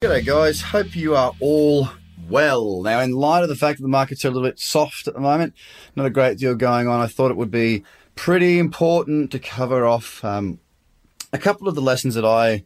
[0.00, 0.60] G'day, guys.
[0.60, 1.88] Hope you are all
[2.28, 2.82] well.
[2.82, 5.14] Now, in light of the fact that the markets are a little bit soft at
[5.14, 5.54] the moment,
[5.96, 7.82] not a great deal going on, I thought it would be
[8.14, 10.60] pretty important to cover off um,
[11.32, 12.62] a couple of the lessons that I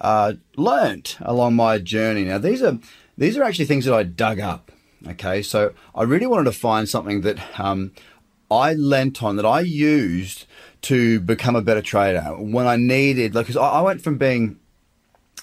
[0.00, 2.24] uh, learned along my journey.
[2.24, 2.80] Now, these are
[3.16, 4.72] these are actually things that I dug up.
[5.06, 7.92] Okay, so I really wanted to find something that um,
[8.50, 10.46] I lent on that I used
[10.82, 14.58] to become a better trader when I needed, because I, I went from being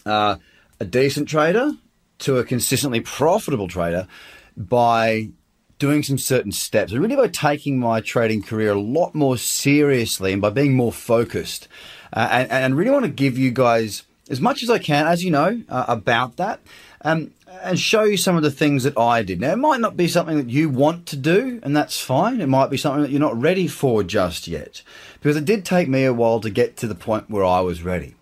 [0.05, 0.35] uh,
[0.79, 1.73] a decent trader
[2.19, 4.07] to a consistently profitable trader
[4.55, 5.29] by
[5.77, 6.91] doing some certain steps.
[6.91, 10.91] and Really by taking my trading career a lot more seriously and by being more
[10.91, 11.67] focused.
[12.11, 15.23] Uh, and, and really want to give you guys as much as I can, as
[15.23, 16.59] you know, uh, about that.
[17.01, 17.31] Um,
[17.63, 19.41] and show you some of the things that I did.
[19.41, 22.41] Now, it might not be something that you want to do, and that's fine.
[22.41, 24.81] It might be something that you're not ready for just yet.
[25.21, 27.81] Because it did take me a while to get to the point where I was
[27.81, 28.15] ready.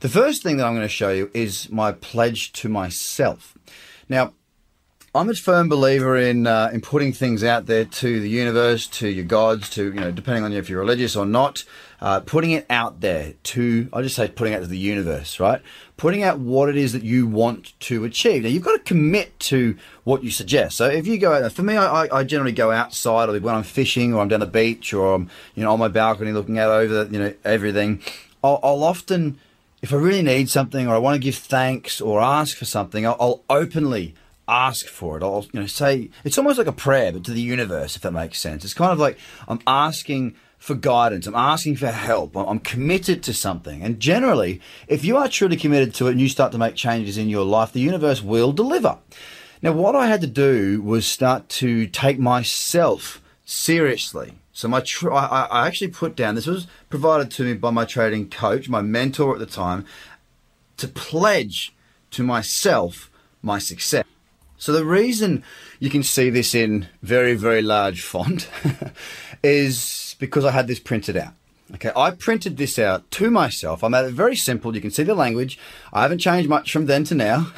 [0.00, 3.56] The first thing that I'm going to show you is my pledge to myself.
[4.08, 4.34] Now,
[5.14, 9.08] I'm a firm believer in uh, in putting things out there to the universe, to
[9.08, 11.64] your gods, to you know, depending on you if you're religious or not,
[12.02, 15.62] uh, putting it out there to I just say putting out to the universe, right?
[15.96, 18.42] Putting out what it is that you want to achieve.
[18.42, 20.76] Now you've got to commit to what you suggest.
[20.76, 23.62] So if you go out, for me, I, I generally go outside, or when I'm
[23.62, 26.70] fishing, or I'm down the beach, or I'm you know on my balcony looking out
[26.70, 28.02] over you know everything.
[28.44, 29.38] I'll, I'll often
[29.82, 33.06] if I really need something or I want to give thanks or ask for something,
[33.06, 34.14] I'll, I'll, openly
[34.48, 35.22] ask for it.
[35.22, 38.12] I'll you know say it's almost like a prayer, but to the universe, if that
[38.12, 38.64] makes sense.
[38.64, 41.26] It's kind of like I'm asking for guidance.
[41.26, 42.36] I'm asking for help.
[42.36, 43.82] I'm committed to something.
[43.82, 47.18] And generally, if you are truly committed to it and you start to make changes
[47.18, 48.98] in your life, the universe will deliver.
[49.62, 54.34] Now, what I had to do was start to take myself seriously.
[54.56, 57.84] So my tr- I, I actually put down this was provided to me by my
[57.84, 59.84] trading coach, my mentor at the time,
[60.78, 61.74] to pledge
[62.12, 63.10] to myself
[63.42, 64.06] my success.
[64.56, 65.44] So the reason
[65.78, 68.48] you can see this in very very large font
[69.42, 71.34] is because I had this printed out.
[71.74, 73.82] Okay, I printed this out to myself.
[73.82, 74.72] I made it very simple.
[74.76, 75.58] You can see the language.
[75.92, 77.50] I haven't changed much from then to now.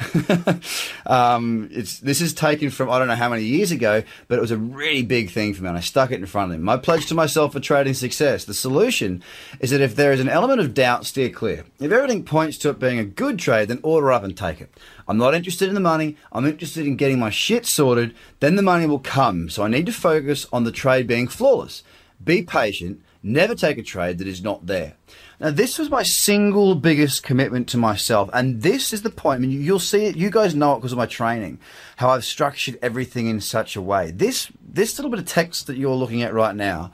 [1.05, 4.41] um, it's this is taken from I don't know how many years ago, but it
[4.41, 6.63] was a really big thing for me, and I stuck it in front of him.
[6.63, 8.45] My pledge to myself for trading success.
[8.45, 9.21] The solution
[9.59, 11.65] is that if there is an element of doubt, steer clear.
[11.79, 14.75] If everything points to it being a good trade, then order up and take it.
[15.07, 16.17] I'm not interested in the money.
[16.31, 18.15] I'm interested in getting my shit sorted.
[18.39, 19.51] Then the money will come.
[19.51, 21.83] So I need to focus on the trade being flawless.
[22.23, 24.93] Be patient Never take a trade that is not there.
[25.41, 28.29] Now, this was my single biggest commitment to myself.
[28.31, 29.37] And this is the point.
[29.37, 30.15] I mean, you'll see it.
[30.15, 31.59] You guys know it because of my training,
[31.97, 34.11] how I've structured everything in such a way.
[34.11, 36.91] This, this little bit of text that you're looking at right now,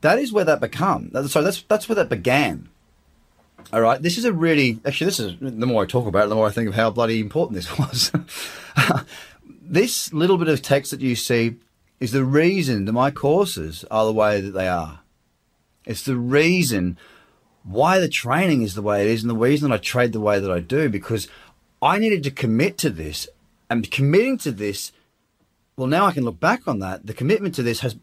[0.00, 1.10] that is where that become.
[1.28, 2.68] Sorry, that's, that's where that began.
[3.72, 4.00] All right.
[4.00, 6.46] This is a really, actually, this is, the more I talk about it, the more
[6.46, 8.10] I think of how bloody important this was.
[9.62, 11.56] this little bit of text that you see
[12.00, 15.00] is the reason that my courses are the way that they are.
[15.88, 16.98] It's the reason
[17.64, 20.20] why the training is the way it is and the reason that I trade the
[20.20, 21.26] way that I do because
[21.80, 23.26] I needed to commit to this
[23.70, 24.92] and committing to this
[25.76, 27.06] well now I can look back on that.
[27.06, 27.96] The commitment to this has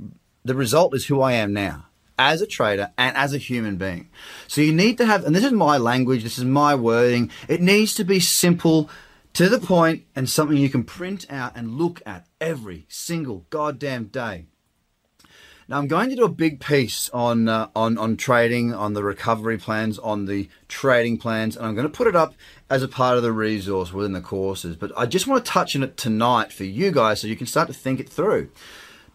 [0.43, 1.85] the result is who I am now
[2.17, 4.09] as a trader and as a human being.
[4.47, 7.61] So you need to have and this is my language this is my wording it
[7.61, 8.89] needs to be simple
[9.33, 14.05] to the point and something you can print out and look at every single goddamn
[14.05, 14.47] day
[15.67, 19.03] now I'm going to do a big piece on uh, on on trading, on the
[19.03, 22.35] recovery plans, on the trading plans, and I'm going to put it up
[22.69, 24.75] as a part of the resource within the courses.
[24.75, 27.47] But I just want to touch on it tonight for you guys, so you can
[27.47, 28.49] start to think it through.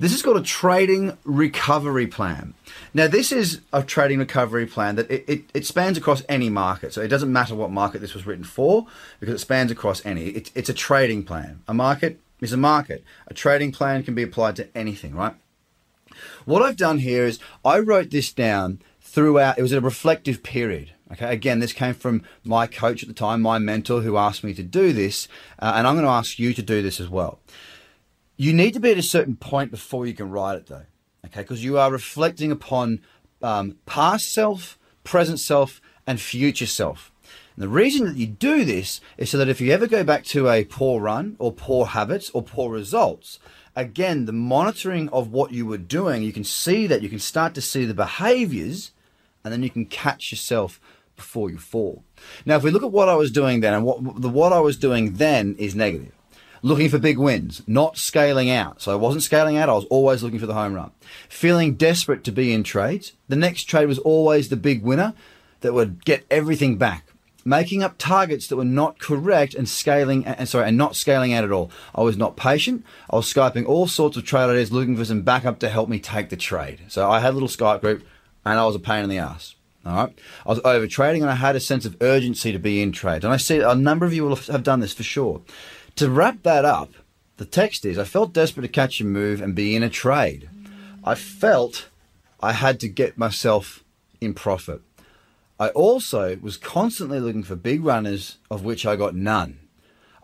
[0.00, 2.54] This is called a trading recovery plan.
[2.94, 6.94] Now, this is a trading recovery plan that it, it, it, spans across any market.
[6.94, 8.86] So it doesn't matter what market this was written for
[9.20, 10.28] because it spans across any.
[10.28, 11.60] It, it's a trading plan.
[11.68, 13.04] A market is a market.
[13.26, 15.34] A trading plan can be applied to anything, right?
[16.44, 20.92] What I've done here is I wrote this down throughout, it was a reflective period.
[21.12, 24.54] Okay, again, this came from my coach at the time, my mentor, who asked me
[24.54, 25.26] to do this,
[25.58, 27.40] uh, and I'm going to ask you to do this as well.
[28.36, 30.86] You need to be at a certain point before you can write it, though,
[31.26, 33.00] okay, because you are reflecting upon
[33.42, 37.10] um, past self, present self, and future self.
[37.56, 40.24] And the reason that you do this is so that if you ever go back
[40.26, 43.40] to a poor run or poor habits or poor results,
[43.76, 47.54] again, the monitoring of what you were doing, you can see that, you can start
[47.54, 48.92] to see the behaviors,
[49.44, 50.80] and then you can catch yourself
[51.16, 52.02] before you fall.
[52.46, 54.60] Now, if we look at what I was doing then, and what the what I
[54.60, 56.12] was doing then is negative.
[56.62, 58.82] Looking for big wins, not scaling out.
[58.82, 60.90] So I wasn't scaling out, I was always looking for the home run.
[61.28, 63.12] Feeling desperate to be in trades.
[63.28, 65.14] The next trade was always the big winner
[65.60, 67.06] that would get everything back.
[67.44, 71.44] Making up targets that were not correct and scaling and sorry and not scaling out
[71.44, 71.70] at all.
[71.94, 72.84] I was not patient.
[73.08, 75.98] I was skyping all sorts of trade ideas, looking for some backup to help me
[75.98, 76.80] take the trade.
[76.88, 78.04] So I had a little Skype group,
[78.44, 79.54] and I was a pain in the ass.
[79.84, 82.82] All right, I was over trading, and I had a sense of urgency to be
[82.82, 83.24] in trades.
[83.24, 85.40] And I see a number of you will have done this for sure.
[85.96, 86.92] To wrap that up,
[87.38, 90.50] the text is: I felt desperate to catch a move and be in a trade.
[91.02, 91.88] I felt
[92.40, 93.82] I had to get myself
[94.20, 94.82] in profit.
[95.60, 99.58] I also was constantly looking for big runners, of which I got none.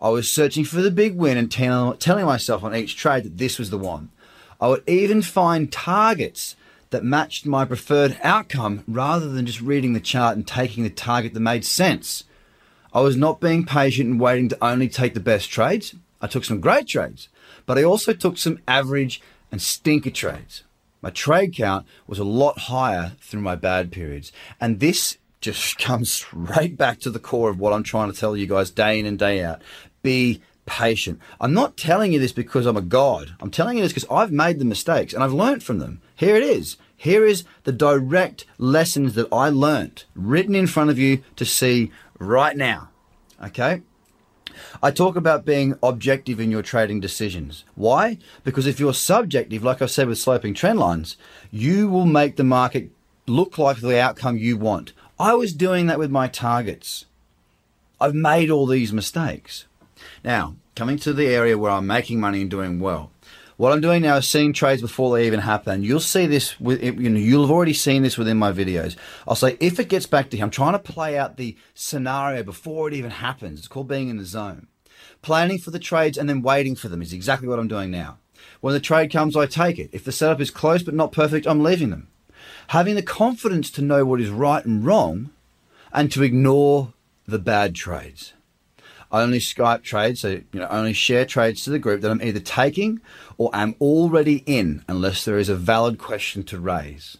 [0.01, 3.37] I was searching for the big win and tell, telling myself on each trade that
[3.37, 4.09] this was the one.
[4.59, 6.55] I would even find targets
[6.89, 11.35] that matched my preferred outcome rather than just reading the chart and taking the target
[11.35, 12.23] that made sense.
[12.91, 15.93] I was not being patient and waiting to only take the best trades.
[16.19, 17.29] I took some great trades,
[17.67, 20.63] but I also took some average and stinker trades.
[20.99, 24.31] My trade count was a lot higher through my bad periods.
[24.59, 28.35] And this just comes straight back to the core of what I'm trying to tell
[28.35, 29.61] you guys day in and day out.
[30.01, 31.19] Be patient.
[31.39, 33.35] I'm not telling you this because I'm a god.
[33.39, 36.01] I'm telling you this because I've made the mistakes and I've learned from them.
[36.15, 36.77] Here it is.
[36.95, 41.91] Here is the direct lessons that I learned written in front of you to see
[42.19, 42.89] right now.
[43.43, 43.81] Okay?
[44.81, 47.63] I talk about being objective in your trading decisions.
[47.75, 48.17] Why?
[48.43, 51.17] Because if you're subjective, like I said with sloping trend lines,
[51.51, 52.89] you will make the market
[53.27, 54.93] look like the outcome you want.
[55.19, 57.05] I was doing that with my targets.
[57.99, 59.65] I've made all these mistakes.
[60.23, 63.09] Now, coming to the area where I'm making money and doing well.
[63.55, 65.81] What I'm doing now is seeing trades before they even happen.
[65.81, 68.95] You'll see this with, you know, you'll have already seen this within my videos.
[69.27, 72.43] I'll say if it gets back to here, I'm trying to play out the scenario
[72.43, 73.57] before it even happens.
[73.57, 74.67] It's called being in the zone.
[75.23, 78.19] Planning for the trades and then waiting for them is exactly what I'm doing now.
[78.61, 79.89] When the trade comes, I take it.
[79.91, 82.09] If the setup is close but not perfect, I'm leaving them
[82.67, 85.29] having the confidence to know what is right and wrong
[85.93, 86.93] and to ignore
[87.25, 88.33] the bad trades.
[89.11, 92.21] I only Skype trades, so you know, only share trades to the group that I'm
[92.21, 92.99] either taking
[93.37, 97.17] or am already in unless there is a valid question to raise.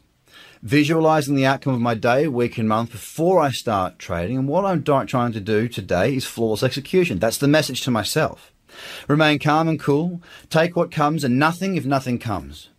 [0.61, 4.65] Visualizing the outcome of my day, week, and month before I start trading, and what
[4.65, 7.19] I'm trying to do today is flawless execution.
[7.19, 8.51] That's the message to myself.
[9.07, 12.69] Remain calm and cool, take what comes and nothing if nothing comes.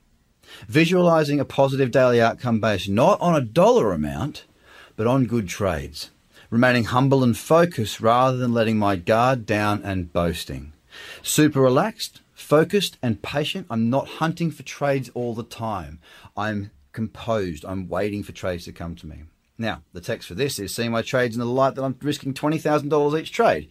[0.69, 4.45] Visualizing a positive daily outcome based not on a dollar amount,
[4.97, 6.11] but on good trades.
[6.51, 10.73] Remaining humble and focused rather than letting my guard down and boasting.
[11.23, 13.67] Super relaxed, focused, and patient.
[13.69, 15.99] I'm not hunting for trades all the time.
[16.37, 17.65] I'm composed.
[17.65, 19.25] I'm waiting for trades to come to me.
[19.59, 22.33] Now, the text for this is seeing my trades in the light that I'm risking
[22.33, 23.69] $20,000 each trade.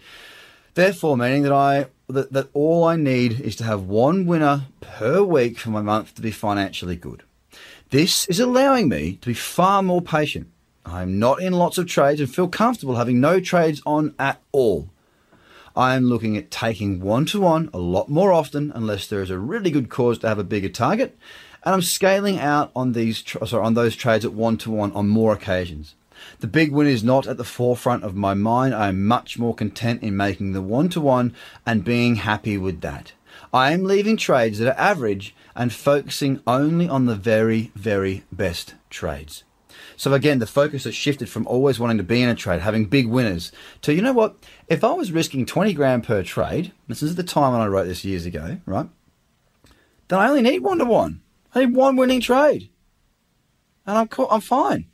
[0.74, 5.22] Therefore, meaning that I that, that all I need is to have one winner per
[5.24, 7.24] week for my month to be financially good.
[7.90, 10.48] This is allowing me to be far more patient.
[10.86, 14.90] I'm not in lots of trades and feel comfortable having no trades on at all.
[15.76, 19.30] I am looking at taking one to one a lot more often unless there is
[19.30, 21.18] a really good cause to have a bigger target,
[21.64, 25.08] and I'm scaling out on these sorry, on those trades at one to one on
[25.08, 25.94] more occasions.
[26.40, 28.74] The big win is not at the forefront of my mind.
[28.74, 31.34] I am much more content in making the one to one
[31.66, 33.14] and being happy with that.
[33.54, 38.76] I am leaving trades that are average and focusing only on the very, very best
[38.90, 39.44] trades.
[39.96, 42.86] So again, the focus has shifted from always wanting to be in a trade, having
[42.86, 44.36] big winners, to you know what?
[44.68, 47.86] If I was risking 20 grand per trade, this is the time when I wrote
[47.88, 48.88] this years ago, right?
[50.08, 51.22] Then I only need one to one.
[51.54, 52.70] I need one winning trade.
[53.86, 54.86] And I'm I'm fine.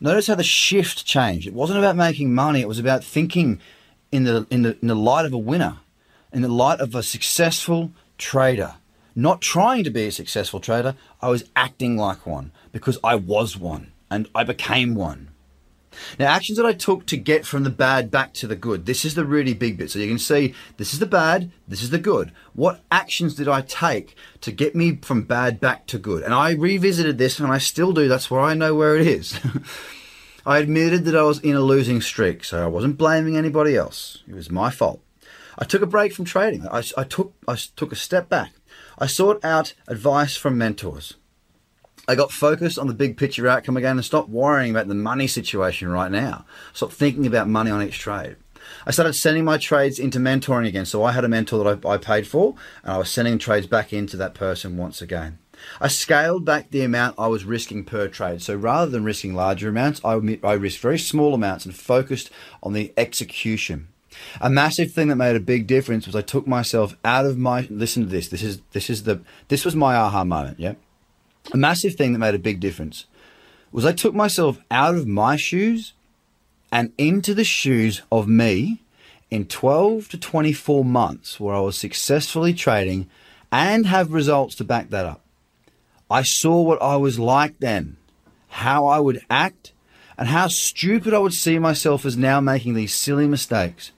[0.00, 1.46] Notice how the shift changed.
[1.46, 3.60] It wasn't about making money, it was about thinking
[4.12, 5.78] in the, in the, in the light of a winner,
[6.32, 8.74] in the light of a successful trader.
[9.14, 13.56] Not trying to be a successful trader, I was acting like one because I was
[13.56, 15.28] one and I became one.
[16.18, 18.86] Now, actions that I took to get from the bad back to the good.
[18.86, 19.90] This is the really big bit.
[19.90, 22.32] So you can see this is the bad, this is the good.
[22.54, 26.22] What actions did I take to get me from bad back to good?
[26.22, 28.08] And I revisited this and I still do.
[28.08, 29.38] That's why I know where it is.
[30.46, 34.22] I admitted that I was in a losing streak, so I wasn't blaming anybody else.
[34.28, 35.02] It was my fault.
[35.58, 36.68] I took a break from trading.
[36.68, 38.52] I, I, took, I took a step back.
[38.98, 41.14] I sought out advice from mentors.
[42.08, 45.26] I got focused on the big picture outcome again and stopped worrying about the money
[45.26, 46.44] situation right now.
[46.72, 48.36] Stopped thinking about money on each trade.
[48.86, 50.86] I started sending my trades into mentoring again.
[50.86, 53.66] So I had a mentor that I, I paid for, and I was sending trades
[53.66, 55.38] back into that person once again.
[55.80, 58.42] I scaled back the amount I was risking per trade.
[58.42, 62.30] So rather than risking larger amounts, I, I risked very small amounts and focused
[62.62, 63.88] on the execution.
[64.40, 67.66] A massive thing that made a big difference was I took myself out of my
[67.68, 68.28] listen to this.
[68.28, 70.74] This is this is the this was my aha moment, yeah.
[71.52, 73.06] A massive thing that made a big difference
[73.72, 75.92] was I took myself out of my shoes
[76.72, 78.82] and into the shoes of me
[79.30, 83.08] in 12 to 24 months where I was successfully trading
[83.52, 85.20] and have results to back that up.
[86.10, 87.96] I saw what I was like then,
[88.48, 89.72] how I would act,
[90.18, 93.92] and how stupid I would see myself as now making these silly mistakes.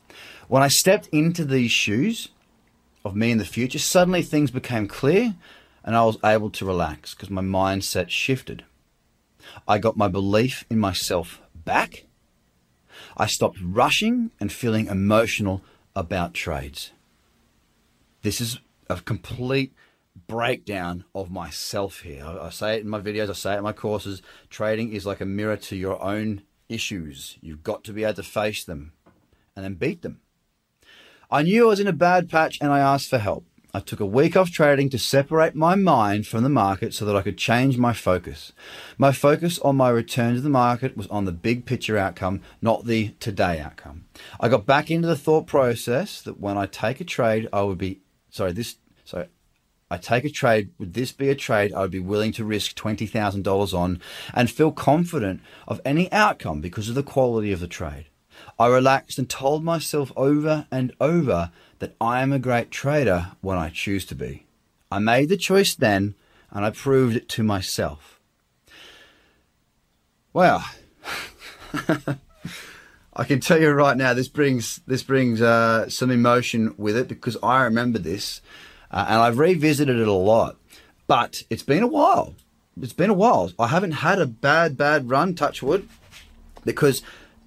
[0.49, 2.29] When I stepped into these shoes
[3.05, 5.35] of me in the future, suddenly things became clear
[5.89, 8.63] and I was able to relax because my mindset shifted.
[9.67, 12.05] I got my belief in myself back.
[13.17, 15.63] I stopped rushing and feeling emotional
[15.97, 16.91] about trades.
[18.21, 19.73] This is a complete
[20.27, 22.27] breakdown of myself here.
[22.39, 24.21] I, say it in my videos, I say it in my courses.
[24.51, 27.39] Trading is like a mirror to your own issues.
[27.41, 28.93] You've got to be able to face them
[29.57, 30.21] and then beat them.
[31.31, 33.47] I knew I was in a bad patch and I asked for help.
[33.79, 37.15] I took a week off trading to separate my mind from the market so that
[37.15, 38.53] I could change my focus.
[38.99, 42.87] My focus on my return to the market was on the big picture outcome, not
[42.87, 44.07] the today outcome.
[44.41, 47.79] I got back into the thought process that when I take a trade, I would
[47.79, 49.29] be sorry, this sorry,
[49.89, 52.77] I take a trade, would this be a trade I would be willing to risk
[52.77, 54.01] $20,000 on
[54.35, 58.07] and feel confident of any outcome because of the quality of the trade?
[58.59, 63.59] I relaxed and told myself over and over that I am a great trader when
[63.59, 64.47] I choose to be.
[64.91, 66.15] I made the choice then
[66.51, 68.21] and I proved it to myself.
[70.33, 70.65] Well,
[73.15, 77.09] I can tell you right now, this brings this brings uh, some emotion with it
[77.09, 78.41] because I remember this,
[78.91, 80.57] uh, and I've revisited it a lot.
[81.07, 82.35] But it's been a while.
[82.81, 83.51] It's been a while.
[83.59, 85.35] I haven't had a bad bad run.
[85.35, 85.89] Touch wood,
[86.65, 87.03] because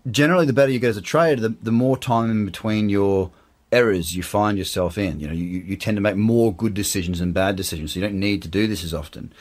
[0.10, 3.32] generally the better you get as a trader, the, the more time in between your
[3.72, 5.20] errors you find yourself in.
[5.20, 8.06] You know, you, you tend to make more good decisions than bad decisions, so you
[8.06, 9.34] don't need to do this as often.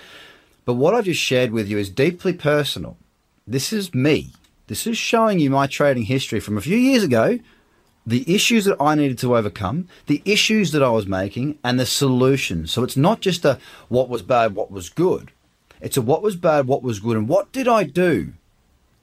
[0.64, 2.96] But what I've just shared with you is deeply personal.
[3.46, 4.32] This is me.
[4.68, 7.40] This is showing you my trading history from a few years ago,
[8.06, 11.86] the issues that I needed to overcome, the issues that I was making, and the
[11.86, 12.70] solutions.
[12.70, 13.58] So it's not just a
[13.88, 15.32] what was bad, what was good.
[15.80, 18.34] It's a what was bad, what was good, and what did I do?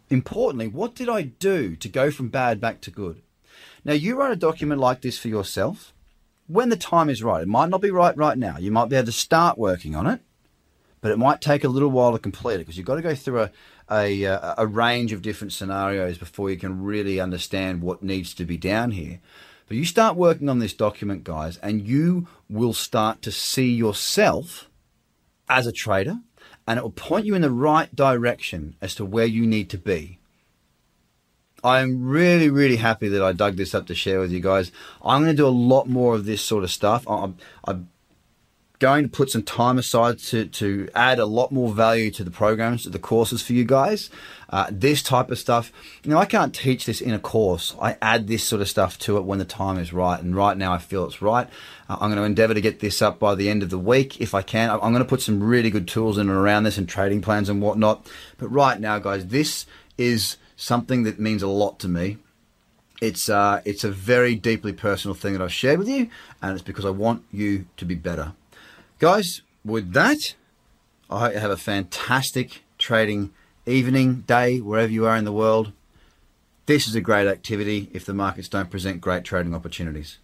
[0.09, 3.21] Importantly, what did I do to go from bad back to good?
[3.87, 5.93] Now, you write a document like this for yourself
[6.47, 7.41] when the time is right.
[7.41, 8.57] It might not be right right now.
[8.57, 10.19] You might be able to start working on it,
[10.99, 13.15] but it might take a little while to complete it because you've got to go
[13.15, 13.51] through a,
[13.89, 18.57] a, a range of different scenarios before you can really understand what needs to be
[18.57, 19.21] down here.
[19.69, 24.69] But you start working on this document, guys, and you will start to see yourself
[25.47, 26.19] as a trader,
[26.67, 29.77] and it will point you in the right direction as to where you need to
[29.77, 30.19] be.
[31.63, 34.71] I'm really, really happy that I dug this up to share with you guys.
[35.03, 37.07] I'm going to do a lot more of this sort of stuff.
[37.07, 37.89] I'm, I'm
[38.79, 42.29] going to put some time aside to, to add a lot more value to the
[42.29, 44.09] programs, to the courses for you guys.
[44.49, 45.71] Uh, this type of stuff,
[46.03, 47.75] you know, I can't teach this in a course.
[47.81, 50.21] I add this sort of stuff to it when the time is right.
[50.21, 51.47] And right now I feel it's right.
[51.89, 54.21] Uh, I'm going to endeavor to get this up by the end of the week
[54.21, 54.69] if I can.
[54.69, 57.49] I'm going to put some really good tools in and around this and trading plans
[57.49, 58.05] and whatnot.
[58.37, 59.65] But right now, guys, this
[59.97, 62.17] is something that means a lot to me.
[62.99, 66.09] It's uh, it's a very deeply personal thing that I've shared with you,
[66.41, 68.33] and it's because I want you to be better,
[68.99, 69.41] guys.
[69.63, 70.35] With that,
[71.09, 73.31] I hope you have a fantastic trading
[73.67, 75.73] evening, day, wherever you are in the world.
[76.65, 80.17] This is a great activity if the markets don't present great trading opportunities.